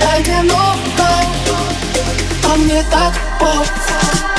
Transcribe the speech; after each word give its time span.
Дай 0.00 0.20
мне 0.20 0.42
новое, 0.42 1.26
а 2.44 2.56
мне 2.56 2.82
так 2.90 3.14
плохо 3.38 4.37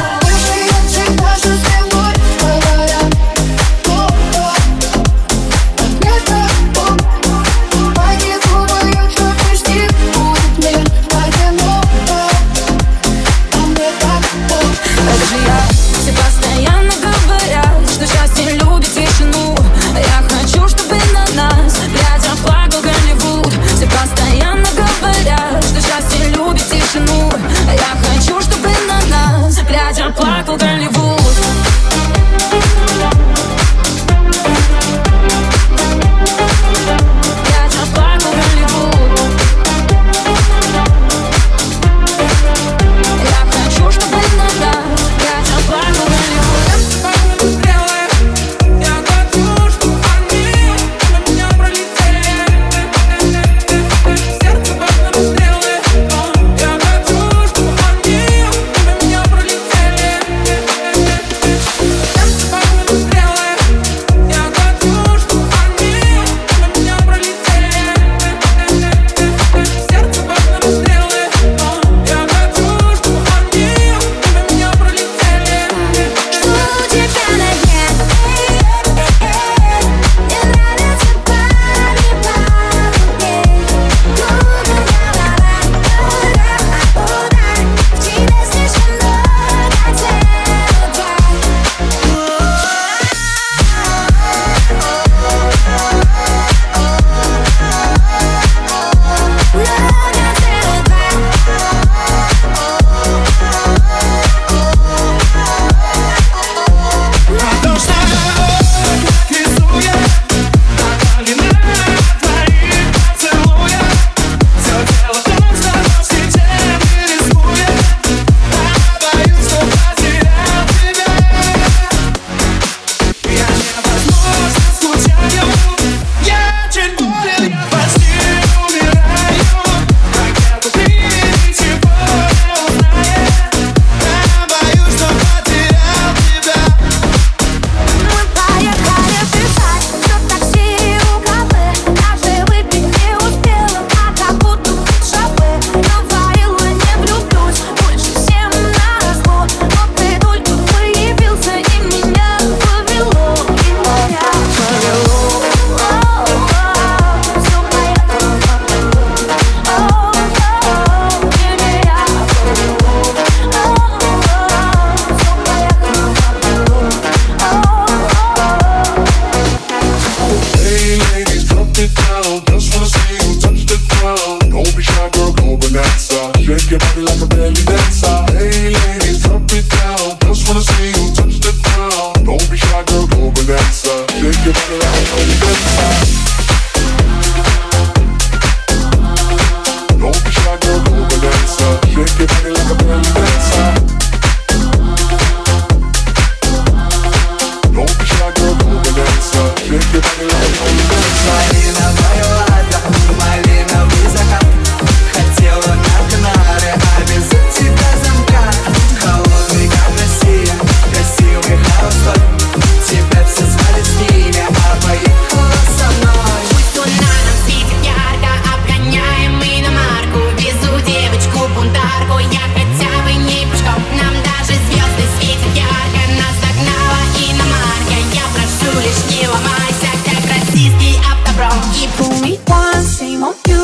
We 232.30 232.38
want 232.46 232.86
same 232.86 233.24
old 233.24 233.38
you. 233.48 233.59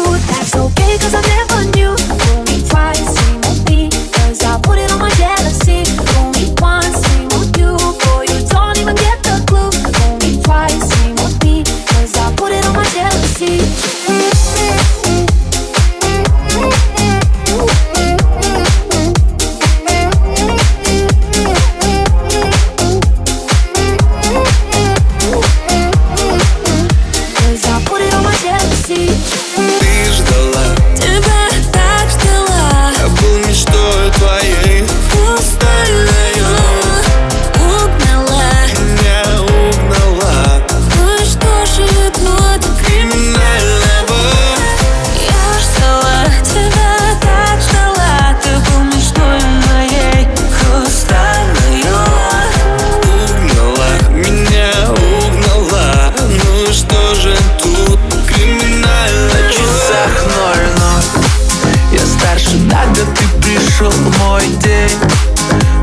мой 64.36 64.48
день. 64.62 65.00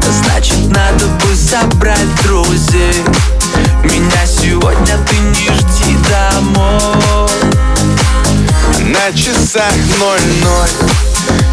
Значит, 0.03 0.59
надо 0.69 1.07
бы 1.07 1.35
собрать 1.35 2.23
друзей. 2.23 3.03
Меня 3.83 4.27
сегодня 4.27 4.99
ты 5.09 5.17
не 5.17 5.49
жди 5.57 5.97
домой. 6.11 7.31
На 8.85 9.17
часах 9.17 9.73
ноль-ноль. 9.99 10.69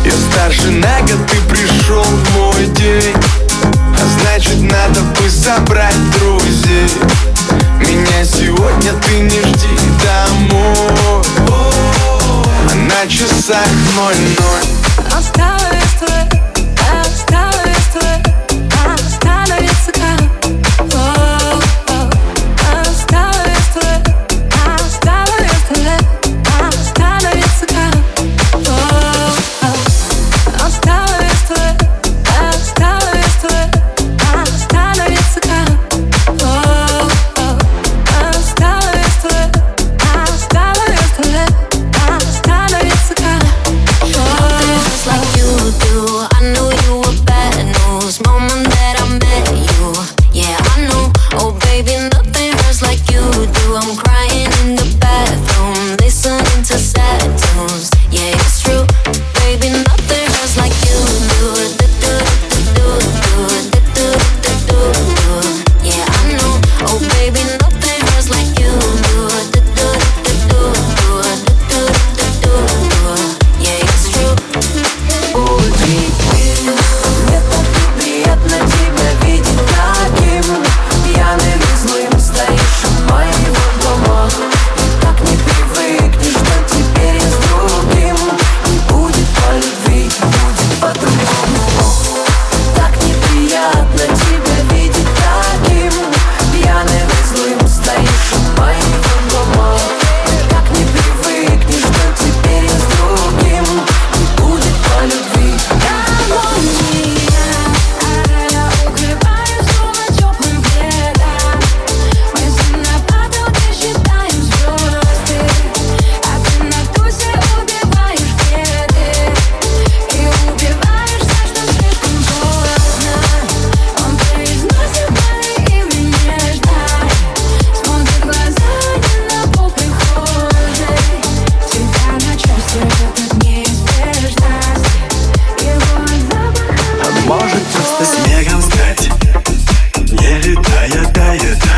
Я 0.03 0.11
старше 0.29 0.71
на 0.71 0.99
год, 1.01 1.25
ты 1.27 1.37
пришел 1.47 2.03
в 2.03 2.37
мой 2.37 2.65
день. 2.75 3.15
А 3.63 4.19
значит, 4.19 4.59
надо 4.59 4.99
бы 4.99 5.29
собрать 5.29 5.95
друзей. 6.19 6.89
Меня 7.79 8.25
сегодня 8.25 8.91
ты 9.05 9.08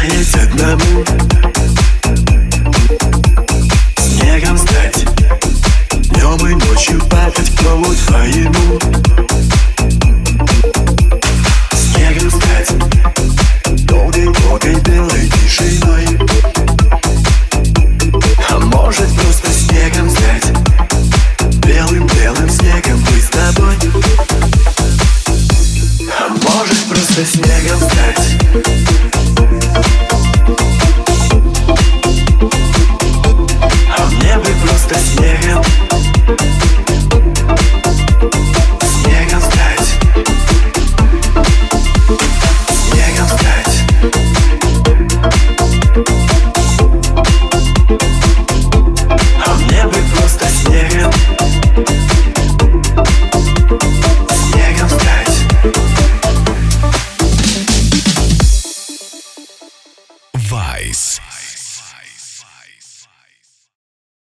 Танец 0.01 0.34
одному. 0.34 1.21